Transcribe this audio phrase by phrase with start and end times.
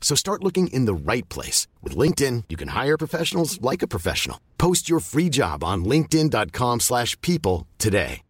[0.00, 1.66] So start looking in the right place.
[1.82, 4.38] With LinkedIn, you can hire professionals like a professional.
[4.56, 8.22] Post your free job on linkedin.com slash people today.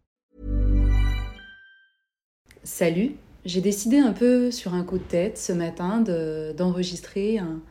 [2.63, 7.61] Salut, j'ai décidé un peu sur un coup de tête ce matin de- d'enregistrer un,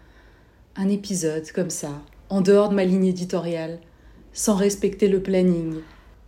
[0.77, 1.91] un épisode comme ça,
[2.31, 3.81] en dehors de ma ligne éditoriale,
[4.33, 5.75] sans respecter le planning.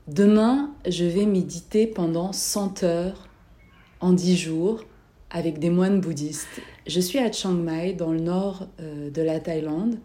[0.09, 3.29] Demain, je vais méditer pendant 100 heures
[4.01, 4.85] en 10 jours
[5.31, 6.61] avec des moines bouddhistes.
[6.87, 9.97] Je suis à Chiang Mai, dans le nord euh, de la Thaïlande,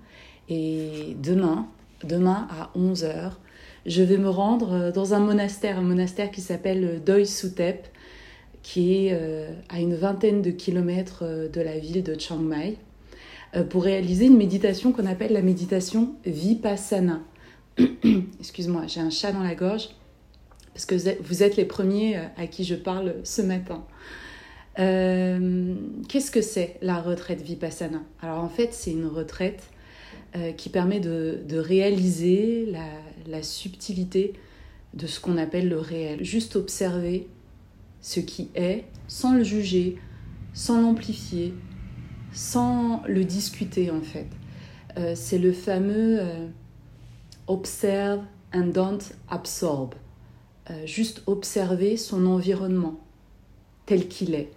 [0.49, 1.67] et demain,
[2.03, 3.39] demain à 11 heures,
[3.85, 7.87] je vais me rendre euh, dans un monastère, un monastère qui s'appelle Doi Sutep,
[8.61, 12.77] qui est euh, à une vingtaine de kilomètres euh, de la ville de Chiang Mai,
[13.55, 17.21] euh, pour réaliser une méditation qu'on appelle la méditation Vipassana.
[18.39, 19.89] Excuse-moi, j'ai un chat dans la gorge,
[20.73, 23.83] parce que vous êtes- les premiers euh, à qui je parle ce matin.
[24.77, 25.75] Euh,
[26.09, 28.03] Qu'est-ce que c'est la retraite Vipassana?
[28.21, 29.69] Alors en fait, c'est une retraite
[30.35, 32.87] euh, qui permet de, de réaliser la,
[33.27, 34.33] la subtilité
[34.93, 36.23] de ce qu'on appelle le réel.
[36.23, 37.27] Juste observer
[38.01, 39.97] ce qui est sans le juger,
[40.53, 41.53] sans l'amplifier,
[42.33, 44.27] sans le discuter en fait.
[44.97, 46.19] Euh, c'est le fameux
[47.47, 48.21] observe
[48.53, 48.99] and don't
[49.29, 49.95] absorb.
[50.85, 52.99] Juste observer son environnement
[53.85, 54.49] tel qu'il est.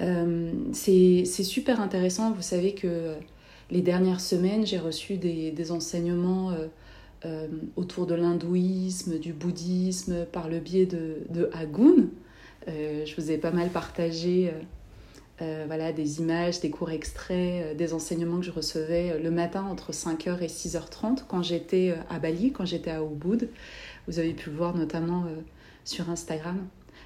[0.00, 2.32] Euh, c'est super intéressant.
[2.32, 3.16] Vous savez que
[3.72, 6.66] les dernières semaines, j'ai reçu des, des enseignements euh,
[7.24, 12.08] euh, autour de l'hindouisme, du bouddhisme, par le biais de, de Hagun.
[12.68, 14.52] Euh, je vous ai pas mal partagé
[15.66, 20.40] voilà, des images, des cours extraits, des enseignements que je recevais le matin entre 5h
[20.40, 23.48] et 6h30 quand j'étais à Bali, quand j'étais à Ubud.
[24.06, 25.24] Vous avez pu le voir notamment
[25.84, 26.64] sur Instagram.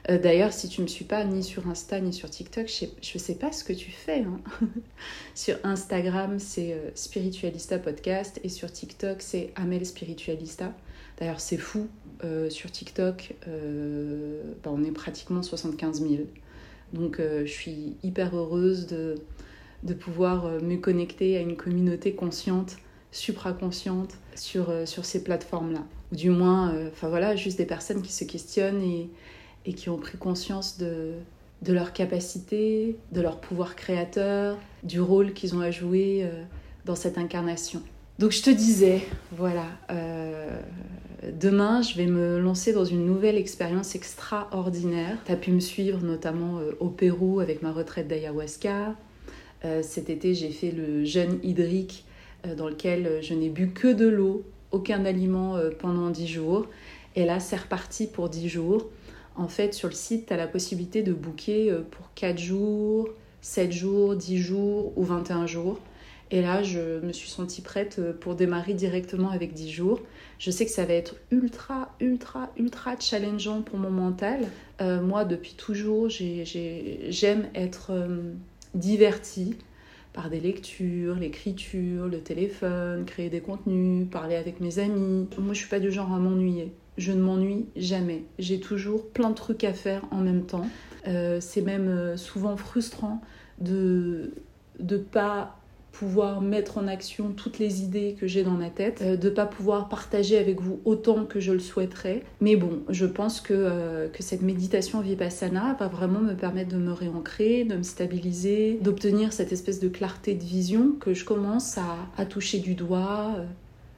[0.09, 2.87] Euh, D'ailleurs, si tu ne me suis pas ni sur Insta ni sur TikTok, je
[3.15, 4.21] ne sais, pas ce que tu fais.
[4.21, 4.41] hein.
[5.35, 10.73] sur Instagram, c'est euh, Spiritualista Podcast et sur TikTok, c'est Amel Spiritualista.
[11.19, 11.89] D'ailleurs, c'est fou.
[12.25, 16.15] euh, sur TikTok, bah, on est pratiquement 75 000.
[16.93, 19.17] Donc, je suis hyper heureuse de,
[19.95, 22.77] pouvoir me connecter à une communauté consciente,
[23.13, 25.85] supraconsciente sur, sur ces plateformes-là.
[26.13, 29.11] Ou du moins, enfin voilà, juste des personnes qui se questionnent et,
[29.67, 31.13] et qui ont pris conscience de,
[31.63, 36.43] de leur capacité, de leur pouvoir créateur, du rôle qu'ils ont à jouer euh,
[36.85, 37.83] dans cette incarnation.
[38.19, 40.59] Donc je te disais, voilà, euh,
[41.33, 45.19] demain je vais me lancer dans une nouvelle expérience extraordinaire.
[45.27, 48.95] Tu as pu me suivre notamment euh, au Pérou avec ma retraite d'ayahuasca.
[49.83, 52.05] Cet été j'ai fait le jeûne hydrique
[52.57, 56.67] dans lequel je n'ai bu que de l'eau, aucun aliment pendant 10 jours.
[57.17, 58.87] Et là c'est reparti pour 10 jours.
[59.37, 63.09] En fait, sur le site, tu as la possibilité de booker euh, pour 4 jours,
[63.43, 65.79] 7 jours, 10 jours ou 21 jours.
[66.33, 70.01] Et là, je me suis sentie prête euh, pour démarrer directement avec 10 jours.
[70.39, 74.41] Je sais que ça va être ultra, ultra, ultra challengeant pour mon mental.
[74.81, 77.93] Euh, moi, depuis toujours, j'ai- j'ai- j'aime être
[78.75, 79.57] divertie
[80.13, 85.29] par des lectures, l'écriture, le téléphone, créer des contenus, parler avec mes amis.
[85.39, 86.73] Moi, je suis pas du genre à m'ennuyer.
[86.99, 88.25] Je ne m'ennuie jamais.
[88.39, 90.67] J'ai toujours plein de trucs à faire en même temps.
[91.07, 93.21] Euh, c'est même euh, souvent frustrant
[93.61, 94.33] de
[94.81, 95.59] ne pas
[95.93, 99.47] pouvoir mettre en action toutes les idées que j'ai dans ma tête, euh, de pas
[99.47, 102.23] pouvoir partager avec vous autant que je le souhaiterais.
[102.41, 106.93] Mais bon, je pense que, que cette méditation vipassana va vraiment me permettre de me
[106.93, 111.97] réancrer, de me stabiliser, d'obtenir cette espèce de clarté de vision que je commence à,
[112.19, 113.37] à toucher du doigt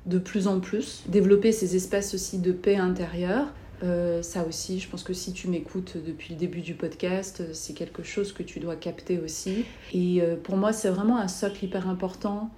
[0.08, 3.46] de plus en plus, développer ces espaces aussi de paix intérieure.
[3.84, 7.74] Euh, ça aussi, je pense que si tu m'écoutes depuis le début du podcast, c'est
[7.74, 9.66] quelque chose que tu dois capter aussi.
[9.92, 12.50] Et euh, pour moi, c'est vraiment un socle hyper important,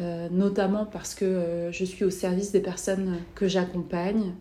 [0.00, 4.32] euh, notamment parce que je suis au service des personnes que j'accompagne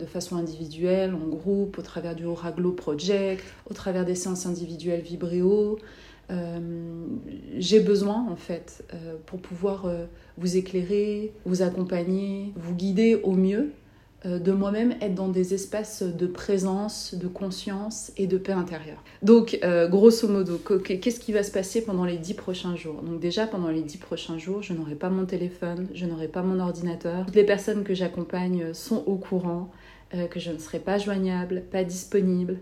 [0.00, 5.02] de façon individuelle, en groupe, au travers du Oraglo Project, au travers des séances individuelles
[5.02, 5.78] Vibréo.
[7.58, 8.84] J'ai besoin en fait
[9.26, 9.86] pour pouvoir
[10.38, 13.72] vous éclairer, vous accompagner, vous guider au mieux
[14.26, 19.02] euh, de moi-même être dans des espaces de présence, de conscience et de paix intérieure.
[19.22, 23.02] Donc, euh, grosso modo, qu'est-ce qui va se passer pendant les dix prochains jours?
[23.02, 26.42] Donc déjà, pendant les dix prochains jours, je n'aurai pas mon téléphone, je n'aurai pas
[26.42, 27.26] mon ordinateur.
[27.26, 29.70] Toutes les personnes que j'accompagne sont au courant
[30.14, 32.58] euh, que je ne serai pas joignable, pas disponible.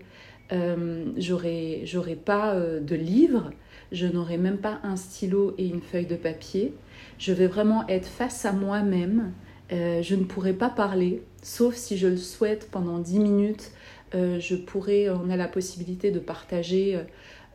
[1.17, 3.51] J'aurai pas de livre,
[3.91, 6.73] je n'aurai même pas un stylo et une feuille de papier.
[7.17, 9.33] Je vais vraiment être face à moi-même
[9.71, 13.71] euh, je ne pourrai pas parler, sauf si je le souhaite pendant 10 minutes.
[14.13, 16.99] Euh, je pourrais, on a la possibilité de partager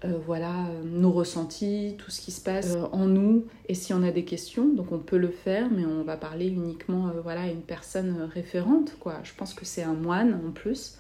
[0.05, 0.53] euh, voilà,
[0.85, 4.69] nos ressentis, tout ce qui se passe en nous, et si on a des questions,
[4.69, 8.97] donc on peut le faire, mais on va parler uniquement voilà, à une personne référente.
[8.99, 9.21] Quoi.
[9.23, 10.99] Je pense que c'est un moine en plus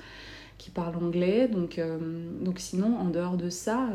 [0.58, 1.80] qui parle anglais, donc,
[2.40, 3.88] donc sinon, en dehors de ça,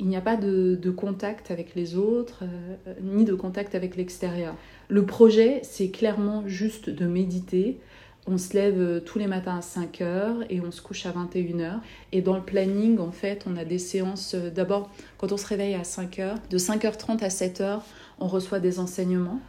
[0.00, 4.54] il n'y a pas de, contact avec les autres, euh, ni de contact avec l'extérieur.
[4.88, 7.78] Le projet, c'est clairement juste de méditer.
[8.26, 11.12] On se lève euh, tous les matins à 5 heures et on se couche à
[11.12, 11.80] 21 heures.
[12.12, 14.34] Et dans le planning, en fait, on a des séances.
[14.34, 17.84] Euh, d'abord, quand on se réveille à 5 heures, de 5h30 à 7 heures,
[18.18, 19.40] on reçoit des enseignements.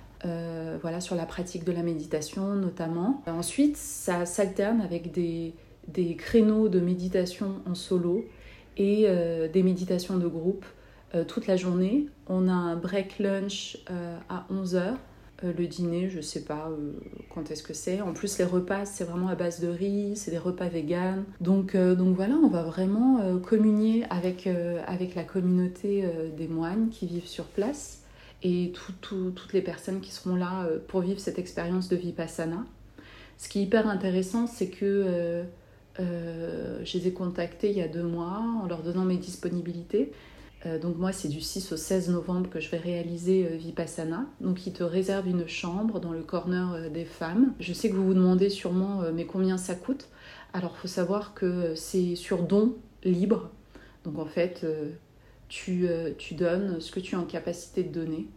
[0.82, 3.22] voilà, sur la pratique de la méditation notamment.
[3.28, 5.54] Ensuite, ça s'alterne avec des,
[5.88, 8.26] des créneaux de méditation en solo
[8.78, 10.66] et euh, des méditations de groupe
[11.14, 12.08] euh, toute la journée.
[12.28, 14.96] On a un break lunch euh, à 11h.
[15.44, 16.70] le dîner, je sais pas
[17.30, 18.02] quand est-ce que c'est.
[18.02, 21.24] En plus, les repas, c'est vraiment à base de riz, c'est des repas véganes.
[21.40, 24.48] Donc, donc voilà, on va vraiment communier avec,
[24.88, 26.06] avec la communauté
[26.36, 28.02] des moines qui vivent sur place
[28.44, 28.72] et
[29.02, 32.66] toutes les personnes qui seront là pour vivre cette expérience de Vipassana.
[33.38, 35.44] Ce qui est hyper intéressant, c'est que
[36.00, 40.12] euh, je les ai contactés il y a deux mois en leur donnant mes disponibilités.
[40.66, 44.26] Euh, donc moi, c'est du 6 au 16 novembre que je vais réaliser euh, Vipassana.
[44.42, 47.54] Donc ils te réservent une chambre dans le corner des femmes.
[47.60, 50.08] Je sais que vous vous demandez sûrement mais combien ça coûte.
[50.54, 53.50] Alors il faut savoir que c'est sur don libre.
[54.04, 54.66] Donc en fait,
[55.50, 55.88] tu,
[56.18, 58.28] tu donnes ce que tu es en capacité de donner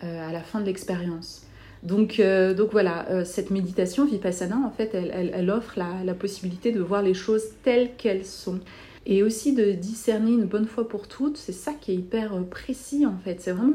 [0.00, 1.47] à la fin de l'expérience.
[1.82, 6.80] Donc, euh, donc voilà, euh, cette méditation vipassana, en fait, elle, offre la, possibilité de
[6.80, 8.60] voir les choses telles qu'elles sont.
[9.06, 12.42] Et aussi de discerner une bonne fois pour toutes, c'est ça qui est hyper euh,
[12.42, 13.40] précis en fait.
[13.40, 13.72] C'est vraiment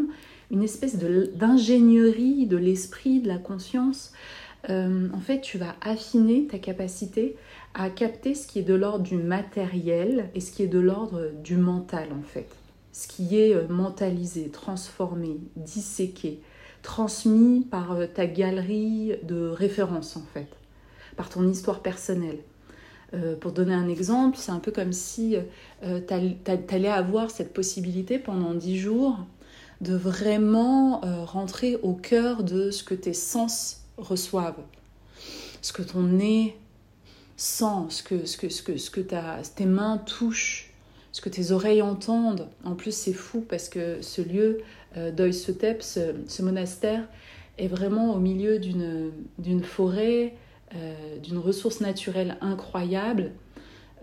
[0.52, 4.14] une espèce d'ingénierie de l'esprit, de la conscience.
[4.70, 7.36] en fait, tu vas affiner ta capacité
[7.74, 11.32] à capter ce qui est de l'ordre du matériel et ce qui est de l'ordre
[11.44, 12.48] du mental en fait.
[12.92, 16.40] Ce qui est mentalisé, transformé, disséqué,
[16.84, 20.50] transmis par euh, ta galerie de références en fait,
[21.18, 22.40] par ton histoire personnelle.
[23.16, 25.36] Euh, pour donner un exemple, c'est un peu comme si
[25.84, 29.18] euh, tu allais avoir cette possibilité pendant dix jours
[29.82, 34.62] de vraiment rentrer au cœur de ce que tes sens reçoivent,
[35.62, 36.56] ce que ton nez
[37.36, 40.74] sent, ce que, ce que, ce que, ce que tes mains touchent,
[41.12, 42.48] ce que tes oreilles entendent.
[42.64, 44.60] En plus, c'est fou parce que ce lieu
[44.98, 47.08] euh, Doysotep, ce, ce, monastère,
[47.58, 50.34] est vraiment au milieu d'une forêt,
[50.76, 53.32] euh, d'une ressource naturelle incroyable.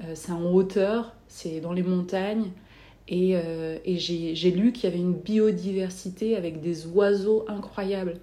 [0.03, 2.51] Euh, c'est en hauteur, c'est dans les montagnes.
[3.13, 8.15] Et, et j'ai lu qu'il y avait une biodiversité avec des oiseaux incroyables.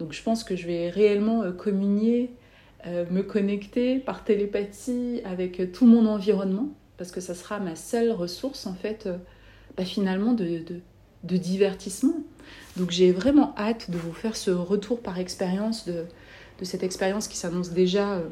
[0.00, 2.30] Donc je pense que je vais réellement communier,
[2.84, 8.66] me connecter par télépathie avec tout mon environnement, parce que ça sera ma seule ressource
[8.66, 9.08] en fait,
[9.76, 10.80] bah, finalement de, de
[11.34, 12.18] divertissement.
[12.76, 16.04] Donc j'ai vraiment hâte de vous faire ce retour par expérience de,
[16.62, 18.28] cette expérience qui s'annonce déjà euh,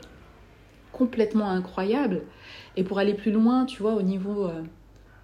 [0.92, 2.22] complètement incroyable.
[2.76, 4.62] Et pour aller plus loin, tu vois, au niveau, euh,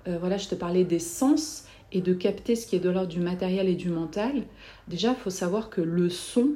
[0.09, 3.09] euh, voilà, je te parlais des sens et de capter ce qui est de l'ordre
[3.09, 4.45] du matériel et du mental.
[4.89, 6.51] Déjà, il faut savoir que le son,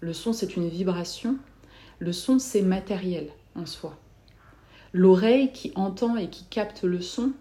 [0.00, 1.36] le son c'est une vibration,
[1.98, 3.96] le son c'est matériel en soi.
[4.92, 7.32] L'oreille qui entend et qui capte le son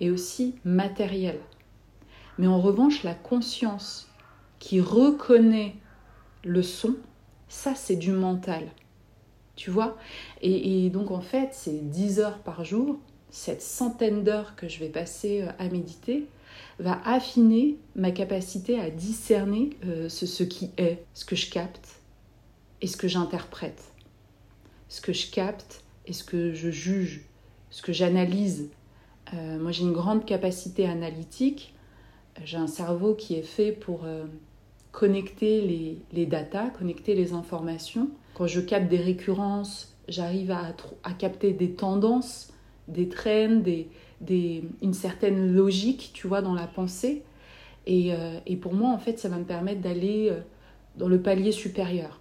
[0.00, 1.38] est aussi matériel.
[2.38, 4.08] Mais en revanche, la conscience
[4.58, 5.76] qui reconnaît
[6.44, 6.96] le son,
[7.48, 8.68] ça c'est du mental.
[9.56, 9.96] Tu vois?
[10.42, 12.98] Et, donc en fait, c'est 10 heures par jour,
[13.30, 16.26] cette centaine d'heures que je vais passer euh, à méditer,
[16.78, 22.00] va affiner ma capacité à discerner euh, ce, qui est, ce que je capte
[22.80, 23.82] et ce que j'interprète.
[24.88, 27.22] Ce que je capte et ce que je juge,
[27.70, 28.70] ce que j'analyse.
[29.32, 31.73] Euh, moi j'ai une grande capacité analytique,
[32.42, 34.04] j'ai un cerveau qui est fait pour
[34.94, 38.08] connecter les, les datas, connecter les informations.
[38.34, 42.52] Quand je capte des récurrences, j'arrive à, à, capter des tendances,
[42.88, 43.88] des trends, des,
[44.20, 47.22] des, une certaine logique, tu vois, dans la pensée.
[47.86, 50.40] Et, euh, et, pour moi, en fait, ça va me permettre d'aller euh,
[50.96, 52.20] dans le palier supérieur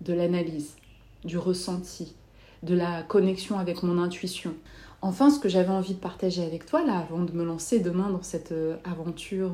[0.00, 0.76] de l'analyse,
[1.24, 2.16] du ressenti,
[2.62, 4.54] de la connexion avec mon intuition.
[5.02, 8.08] Enfin, ce que j'avais envie de partager avec toi, là, avant de me lancer demain
[8.08, 9.52] dans cette euh, aventure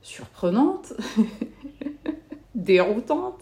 [0.00, 0.94] surprenante,
[2.54, 3.40] déroutante.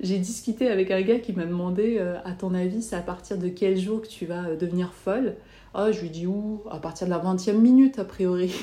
[0.00, 3.38] J'ai discuté avec un gars qui m'a demandé euh, à ton avis, c'est à partir
[3.38, 5.36] de quel jour que tu vas euh, devenir folle?
[5.74, 8.54] Oh, je lui dis où À partir de la 20e minute, a priori.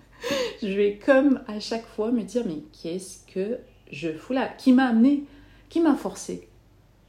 [0.62, 3.58] je vais, comme à chaque fois, me dire Mais qu'est-ce que
[3.90, 4.46] je fous là?
[4.46, 5.24] Qui m'a amené?
[5.68, 6.49] Qui m'a forcé?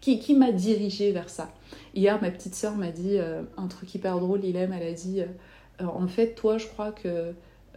[0.01, 1.53] Qui, qui m'a dirigé vers ça
[1.93, 4.43] Hier, ma petite sœur m'a dit euh, un truc hyper drôle.
[4.43, 5.21] Il aime, elle a dit
[5.79, 7.33] En fait, toi, je crois que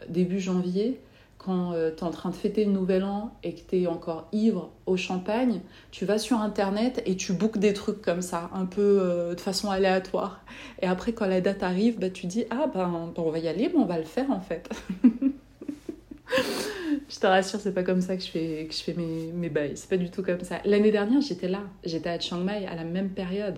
[0.09, 0.99] début janvier,
[1.45, 3.87] quand euh, tu es en train de fêter le nouvel an et que tu es
[3.87, 8.51] encore ivre au champagne, tu vas sur internet et tu bookes des trucs comme ça,
[8.55, 10.43] un peu euh, de façon aléatoire.
[10.81, 13.69] Et après, quand la date arrive, bah, tu dis Ah ben, on va y aller,
[13.69, 14.71] mais on va le faire en fait.
[17.15, 19.77] je te rassure, c'est pas comme ça que je fais, mes, mes bails.
[19.77, 20.59] C'est pas du tout comme ça.
[20.65, 21.61] L'année dernière, j'étais là.
[21.85, 23.55] J'étais à Chiang Mai à la même période.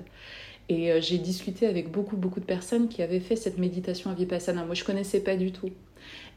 [0.69, 4.15] Et euh, j'ai discuté avec beaucoup, beaucoup de personnes qui avaient fait cette méditation à
[4.15, 4.67] Vipassana.
[4.67, 5.71] Moi, je connaissais pas du tout.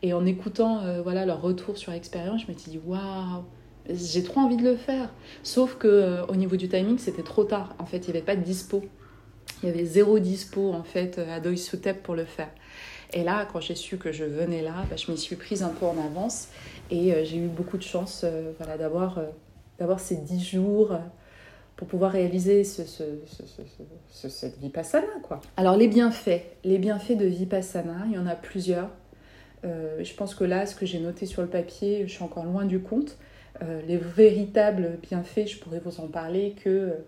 [0.01, 3.43] Et en écoutant euh, voilà, leur retour sur expérience, je me suis dit waouh,
[3.89, 5.09] j'ai trop envie de le faire.
[5.43, 7.75] Sauf que euh, au niveau du timing, c'était trop tard.
[7.79, 8.81] En fait, il n'y avait pas de dispo.
[9.61, 12.49] Il y avait zéro dispo en fait à Doisutep pour le faire.
[13.13, 15.69] Et là, quand j'ai su que je venais là, bah, je m'y suis prise un
[15.69, 16.49] peu en avance
[16.91, 18.25] et j'ai eu beaucoup de chance
[18.57, 19.19] voilà, d'avoir,
[19.79, 20.97] d'avoir ces dix jours
[21.75, 23.03] pour pouvoir réaliser ce, ce,
[24.09, 25.07] ce, cette vipassana.
[25.23, 25.39] Quoi.
[25.55, 28.89] Alors les bienfaits, les bienfaits de vipassana, il y en a plusieurs.
[29.65, 32.45] Euh, je pense que là, ce que j'ai noté sur le papier, je suis encore
[32.45, 33.17] loin du compte.
[33.61, 37.05] Euh, les véritables bienfaits, je pourrais vous en parler que, euh,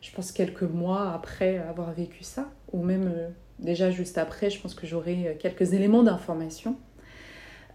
[0.00, 3.12] je pense, quelques mois après avoir vécu ça, ou même
[3.58, 6.76] déjà juste après, je pense que j'aurai quelques éléments d'information.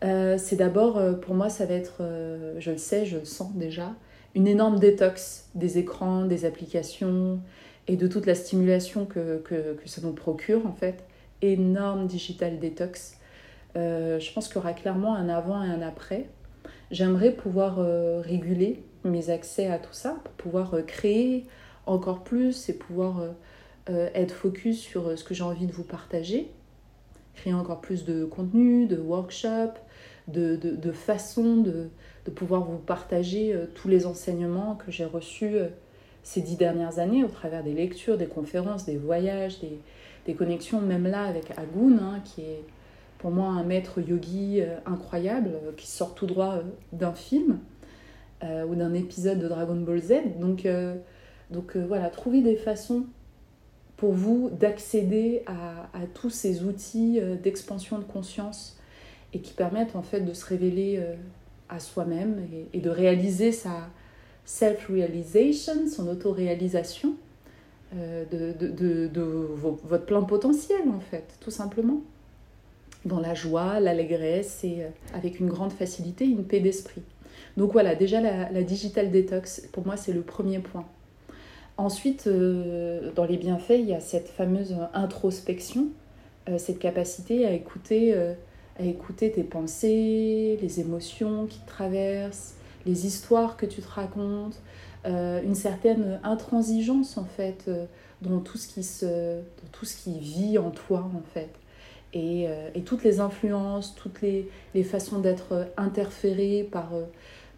[0.02, 2.02] c'est d'abord, pour moi, ça va être,
[2.58, 3.94] je le sais, je le sens déjà,
[4.36, 7.40] une énorme détox des écrans, des applications
[7.88, 11.04] et de toute la stimulation que, que, ça nous procure, en fait.
[11.42, 13.20] Énorme digital détox
[13.76, 16.28] euh, je pense qu'il y aura clairement un avant et un après.
[16.92, 21.46] J'aimerais pouvoir euh, réguler mes accès à tout ça pour pouvoir euh, créer
[21.86, 23.24] encore plus et pouvoir
[23.90, 26.52] être focus sur ce que j'ai envie de vous partager,
[27.34, 29.80] créer encore plus de contenu, de workshops,
[30.28, 31.90] de, de, de façons de,
[32.26, 35.56] de, pouvoir vous partager tous les enseignements que j'ai reçus
[36.22, 39.80] ces dix dernières années au travers des lectures, des conférences, des voyages, des,
[40.26, 42.64] des connexions, même là avec Agun, hein, qui est
[43.20, 47.60] pour moi un maître yogi euh, incroyable euh, qui sort tout droit euh, d'un film
[48.70, 50.14] ou d'un épisode de Dragon Ball Z.
[50.40, 50.66] Donc,
[51.52, 53.04] donc voilà, trouver des façons
[54.00, 58.78] pour vous d'accéder à, tous ces outils d'expansion de conscience
[59.34, 61.04] et qui permettent en fait de se révéler
[61.68, 62.42] à soi-même
[62.74, 63.90] et, de réaliser sa
[64.46, 67.16] self-realization, son auto-réalisation
[67.94, 69.20] de, de,
[69.84, 72.02] votre plein potentiel en fait, tout simplement
[73.06, 77.02] dans la joie, l'allégresse et euh, avec une grande facilité, une paix d'esprit.
[77.58, 80.86] Donc voilà, déjà la, digital detox, pour moi, c'est le premier point.
[81.80, 85.88] Ensuite, euh, dans les bienfaits, il y a cette fameuse introspection,
[86.50, 88.14] euh, cette capacité à écouter,
[88.78, 92.56] à écouter tes pensées, les émotions qui te traversent,
[92.86, 94.62] les histoires que tu te racontes,
[95.06, 97.72] une certaine intransigeance en fait
[98.22, 99.40] dans tout ce qui se,
[99.72, 101.50] tout ce qui vit en toi en fait.
[102.16, 104.50] Euh, et, toutes les influences, toutes les,
[104.84, 107.04] façons d'être interférées par, euh,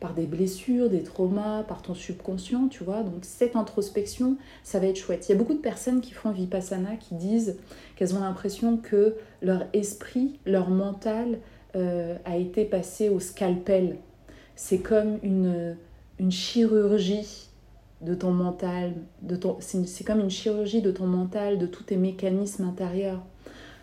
[0.01, 3.03] par des blessures, des traumas, par ton subconscient, tu vois.
[3.03, 5.29] Donc cette introspection, ça va être chouette.
[5.29, 7.58] Il y a beaucoup de personnes qui font Vipassana qui disent
[7.96, 11.38] qu'elles ont l'impression que leur esprit, leur mental
[11.75, 13.98] euh, a été passé au scalpel.
[14.55, 15.77] C'est comme une,
[16.20, 17.50] une chirurgie
[18.01, 21.98] de ton mental, de ton, c'est comme une chirurgie de ton mental, de tous tes
[21.98, 23.22] mécanismes intérieurs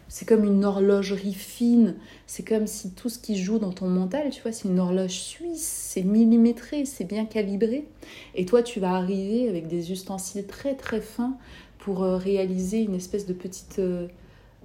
[0.09, 1.97] c'est comme une horlogerie fine.
[2.27, 5.13] C'est comme si tout ce qui joue dans ton mental, tu vois, c'est une horloge
[5.21, 7.87] suisse, c'est millimétré, c'est bien calibré.
[8.35, 11.37] Et toi, tu vas arriver avec des ustensiles très très fins
[11.79, 14.09] pour euh, réaliser une espèce de petite euh,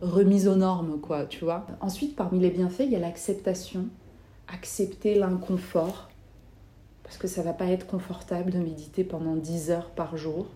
[0.02, 1.68] remise aux normes, quoi, tu vois.
[1.82, 3.88] Ensuite, parmi les bienfaits, il y a l'acceptation.
[4.48, 6.10] Accepter l'inconfort.
[7.04, 10.48] Parce que ça va pas être confortable de méditer pendant 10 heures par jour.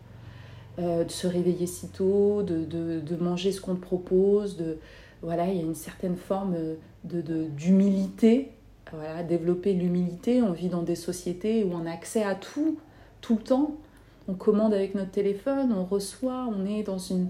[0.79, 4.77] Euh, de se réveiller si tôt, de, de, de manger ce qu'on te propose, de
[5.23, 6.55] voilà, il y a une certaine forme
[7.03, 7.21] de
[7.55, 8.51] d'humilité.
[8.93, 10.43] Voilà, développer l'humilité.
[10.43, 12.77] On vit dans des sociétés où on a accès à tout,
[13.21, 13.75] tout le temps.
[14.27, 17.29] On commande avec notre téléphone, on reçoit, on est dans une,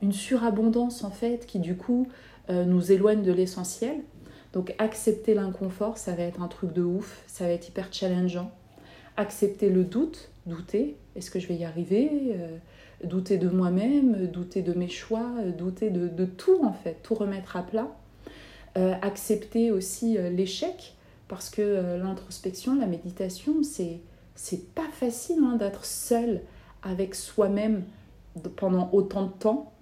[0.00, 2.06] une surabondance en fait qui du coup
[2.50, 3.96] euh, nous éloigne de l'essentiel.
[4.52, 8.52] Donc accepter l'inconfort, ça va être un truc de ouf, ça va être hyper challengeant.
[9.16, 12.56] Accepter le doute, douter, est-ce que je vais y arriver euh,
[13.02, 17.62] douter de moi-même, douter de mes choix, douter de, tout en fait, tout remettre à
[17.62, 17.88] plat.
[18.76, 20.94] Euh, accepter aussi euh, l'échec,
[21.28, 24.00] parce que l'introspection, la méditation, c'est,
[24.34, 26.40] c'est pas facile hein, d'être seul
[26.82, 27.84] avec soi-même
[28.56, 29.72] pendant autant de temps.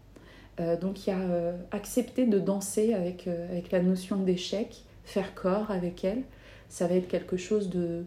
[0.81, 6.05] donc il y a accepter de danser avec, avec la notion d'échec, faire corps avec
[6.05, 6.23] elle.
[6.69, 8.05] Ça va être quelque chose de,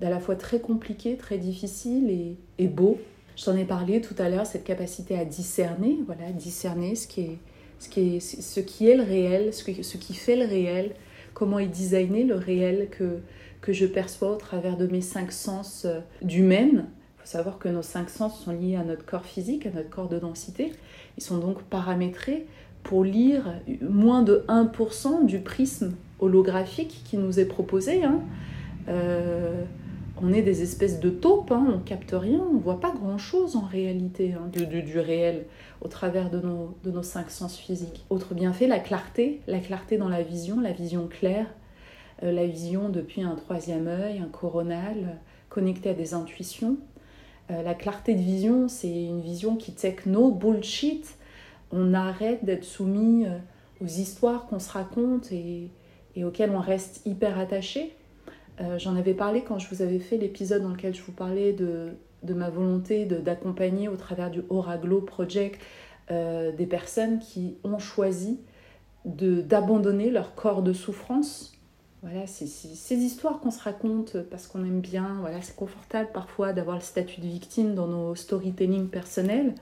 [0.00, 2.98] d'à la fois très compliqué, très difficile et, beau.
[3.36, 7.20] Je t'en ai parlé tout à l'heure, cette capacité à discerner, voilà, discerner ce qui
[7.22, 7.38] est,
[7.78, 10.94] ce qui est, ce qui est le réel, ce, ce qui fait le réel,
[11.34, 13.20] comment est designé le réel que,
[13.60, 16.86] que je perçois au travers de mes cinq sens euh, d'humaine.
[16.86, 19.90] Il faut savoir que nos cinq sens sont liés à notre corps physique, à notre
[19.90, 20.72] corps de densité.
[21.18, 22.46] Ils sont donc paramétrés
[22.82, 28.04] pour lire moins de 1% du prisme holographique qui nous est proposé.
[28.04, 28.20] Hein.
[28.88, 29.64] Euh,
[30.22, 33.64] on est des espèces de taupes, hein, on capte rien, on voit pas grand-chose en
[33.64, 35.46] réalité hein, du, réel
[35.80, 38.04] au travers de nos, de nos cinq sens physiques.
[38.10, 41.46] Autre bienfait, la clarté, la clarté dans la vision, la vision claire,
[42.22, 46.76] euh, la vision depuis un troisième œil, un coronal, connecté à des intuitions.
[47.50, 51.16] Euh, la clarté de vision, c'est une vision qui take no bullshit.
[51.72, 53.38] On arrête d'être soumis euh,
[53.82, 55.70] aux histoires qu'on se raconte et
[56.22, 57.94] auxquelles on reste hyper attaché
[58.60, 61.52] euh, j'en avais parlé quand je vous avais fait l'épisode dans lequel je vous parlais
[61.52, 61.94] de,
[62.28, 65.60] ma volonté d'accompagner au travers du Oraglo Project
[66.10, 68.40] euh, des personnes qui ont choisi
[69.06, 71.54] d'abandonner leur corps de souffrance.
[72.02, 76.52] Voilà, c'est ces histoires qu'on se raconte parce qu'on aime bien, voilà, c'est confortable parfois
[76.52, 79.54] d'avoir le statut de victime dans nos storytelling personnels.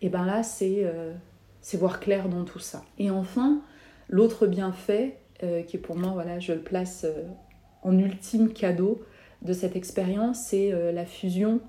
[0.00, 1.14] Et bien là, euh,
[1.60, 2.84] c'est voir clair dans tout ça.
[2.98, 3.60] Et enfin,
[4.08, 7.04] l'autre bienfait, qui est pour moi, voilà, je le place
[7.86, 9.02] en ultime cadeau
[9.42, 11.60] de cette expérience, c'est euh, la fusion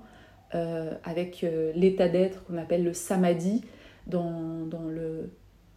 [0.54, 3.62] euh, avec euh, l'état d'être qu'on appelle le samadhi
[4.06, 5.30] dans, le,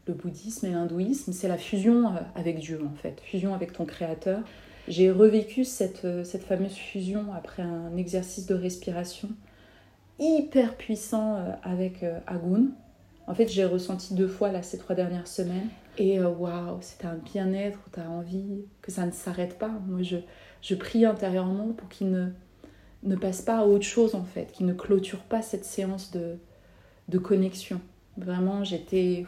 [0.08, 1.32] bouddhisme et l'hindouisme.
[1.32, 4.40] C'est la fusion avec Dieu en fait, fusion avec ton créateur.
[4.90, 9.30] J'ai revécu cette, cette fameuse fusion après un exercice de respiration
[10.20, 12.72] hyper puissant avec Agun.
[13.26, 15.70] En fait, j'ai ressenti deux fois là ces trois dernières semaines.
[15.98, 19.72] Et euh, waouh, c'était un bien-être où tu as envie que ça ne s'arrête pas.
[19.88, 20.18] Moi, je,
[20.62, 22.30] je prie intérieurement pour qu'il ne,
[23.04, 26.38] ne passe pas à autre chose en fait, qu'il ne clôture pas cette séance de,
[27.10, 27.82] de connexion.
[28.18, 29.26] Vraiment, j'étais.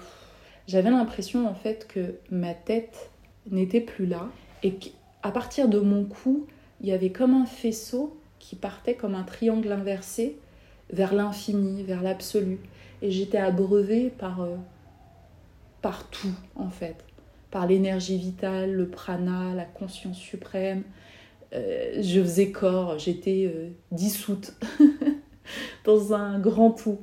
[0.68, 3.12] J'avais l'impression en fait que ma tête
[3.52, 4.30] n'était plus là
[4.64, 6.48] et qu'à partir de mon cou,
[6.80, 10.38] il y avait comme un faisceau qui partait comme un triangle inversé
[10.92, 12.60] vers l'infini, vers l'absolu.
[13.02, 14.42] Et j'étais abreuvée par.
[14.42, 14.56] Euh,
[15.84, 16.96] par tout en fait,
[17.52, 20.82] par l'énergie vitale, le prana, la conscience suprême.
[21.54, 24.56] Euh, je faisais corps, j'étais euh, dissoute
[25.86, 27.00] dans un grand tout.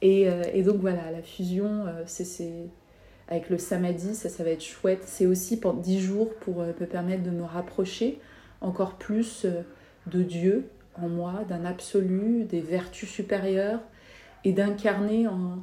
[0.00, 2.70] Et, euh, et, donc voilà, la fusion, c'est
[3.28, 5.02] avec le samadhi, ça, ça va être chouette.
[5.04, 8.20] C'est aussi pendant 10 jours pour me permettre de me rapprocher
[8.60, 9.46] encore plus
[10.06, 13.80] de Dieu en moi, d'un absolu, des vertus supérieures
[14.44, 15.58] et d'incarner en,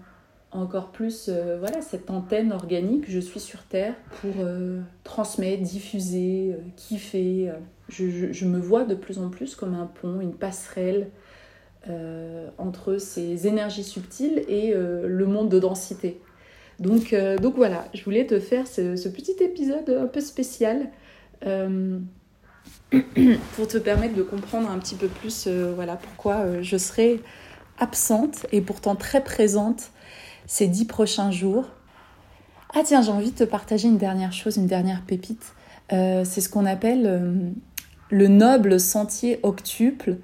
[0.52, 6.54] encore plus euh, voilà cette antenne organique je suis sur terre pour euh, transmettre diffuser
[6.54, 7.52] euh, kiffer
[7.90, 11.10] je, me vois de plus en plus comme un pont une passerelle
[12.60, 16.22] entre ces énergies subtiles et le monde de densité.
[16.80, 20.92] Donc, donc voilà je voulais te faire ce, ce petit épisode un peu spécial
[21.42, 21.50] pour
[23.68, 27.20] te permettre de comprendre un petit peu plus voilà pourquoi je serai
[27.80, 29.90] absente et pourtant très présente
[30.47, 31.65] ces dix prochains jours.
[32.73, 35.54] Ah tiens, j'ai envie de te partager une dernière chose, une dernière pépite.
[35.91, 37.49] Euh, c'est ce qu'on appelle euh,
[38.10, 40.17] le noble sentier octuple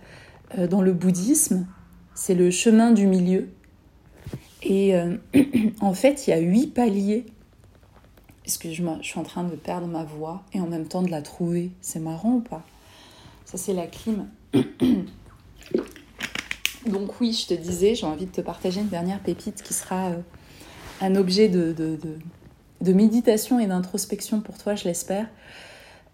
[0.58, 1.67] euh, dans le bouddhisme.
[2.15, 3.49] C'est le chemin du milieu.
[4.63, 4.95] Et
[5.82, 7.25] en fait, il y a huit paliers
[8.47, 11.21] Excuse-moi, je suis en train de perdre ma voix et en même temps de la
[11.21, 11.71] trouver?
[11.82, 12.63] C'est marrant ou pas?
[13.43, 14.30] Ça, c'est la clim.
[16.88, 20.10] Donc oui, je te disais, j'ai envie de te partager une dernière pépite qui sera
[20.10, 20.17] euh,
[21.02, 21.76] un objet de,
[22.82, 25.28] méditation et d'introspection pour toi, je l'espère.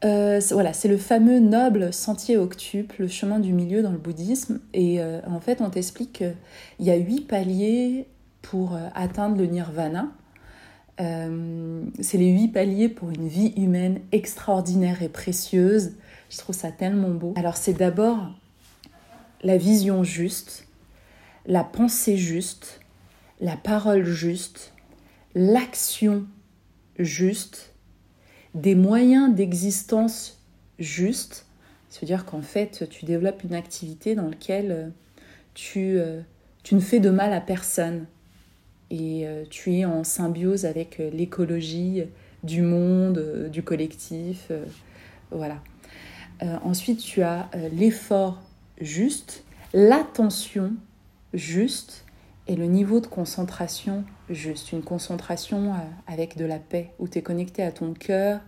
[0.04, 4.60] Euh, voilà, c'est le fameux noble sentier octuple, le chemin du milieu dans le bouddhisme.
[4.74, 8.08] Et euh, en fait, on t'explique qu'il y a huit paliers
[8.42, 10.12] pour atteindre le nirvana.
[10.98, 15.94] c'est les huit paliers pour une vie humaine extraordinaire et précieuse.
[16.30, 17.34] Je trouve ça tellement beau.
[17.38, 18.34] Alors c'est d'abord
[19.44, 20.63] la vision juste,
[21.46, 22.80] la pensée juste,
[23.42, 24.74] la parole juste,
[25.36, 26.26] l'action
[26.98, 27.74] juste,
[28.54, 30.40] des moyens d'existence
[30.80, 31.46] justes.
[31.90, 34.90] C'est-à-dire qu'en fait, tu développes une activité dans laquelle euh,
[35.54, 36.22] tu, euh,
[36.64, 38.06] tu ne fais de mal à personne
[38.90, 42.04] et euh, tu es en symbiose avec l'écologie
[42.44, 44.52] du monde, du collectif.
[45.32, 45.64] voilà.
[46.42, 48.42] ensuite, tu as l'effort
[48.82, 50.74] juste, l'attention
[51.34, 52.06] juste
[52.48, 54.72] et le niveau de concentration juste.
[54.72, 58.42] Une concentration euh, avec de la paix, où tu es connecté à ton cœur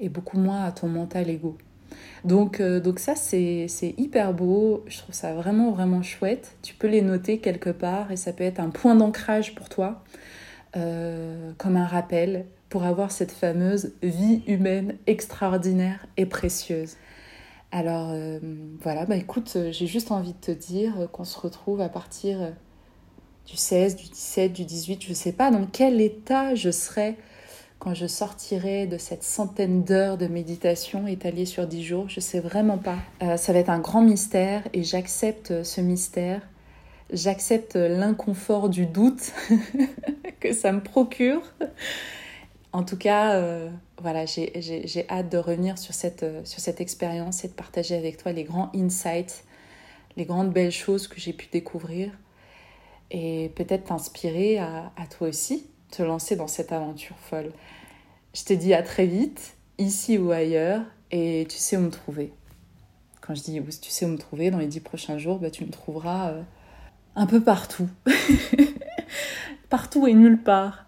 [0.00, 1.56] et beaucoup moins à ton mental ego.
[2.24, 4.84] Donc, euh, donc ça, c'est hyper beau.
[4.86, 6.56] Je trouve ça vraiment, vraiment chouette.
[6.62, 10.04] Tu peux les noter quelque part et ça peut être un point d'ancrage pour toi,
[10.76, 16.96] euh, comme un rappel pour avoir cette fameuse vie humaine extraordinaire et précieuse.
[17.70, 18.38] Alors euh,
[18.80, 21.90] voilà, bah écoute, euh, j'ai juste envie de te dire euh, qu'on se retrouve à
[21.90, 22.54] partir
[23.46, 27.16] du 16, du 17, du 18, je ne sais pas dans quel état je serai
[27.78, 32.22] quand je sortirai de cette centaine d'heures de méditation étalée sur 10 jours, je ne
[32.22, 32.98] sais vraiment pas.
[33.36, 36.42] ça va être un grand mystère et j'accepte ce mystère.
[37.12, 39.32] J'accepte l'inconfort du doute
[40.40, 41.42] que ça me procure.
[42.72, 43.40] En tout cas,
[44.00, 48.16] voilà, j'ai hâte de revenir sur cette, euh, sur cette expérience et de partager avec
[48.16, 49.44] toi les grands insights,
[50.16, 52.12] les grandes belles choses que j'ai pu découvrir
[53.10, 57.50] et peut-être t'inspirer à, à, toi aussi te lancer dans cette aventure folle.
[58.34, 62.32] Je te dis à très vite, ici ou ailleurs, et tu sais où me trouver.
[63.20, 65.64] Quand je dis tu sais où me trouver, dans les dix prochains jours, bah, tu
[65.64, 66.42] me trouveras euh,
[67.16, 67.88] un peu partout.
[69.70, 70.87] partout et nulle part.